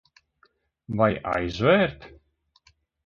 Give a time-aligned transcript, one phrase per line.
[0.97, 1.99] Vai aizv?rt?